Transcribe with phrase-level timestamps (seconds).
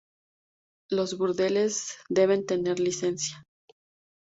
[0.89, 3.45] Los burdeles deben tener licencia.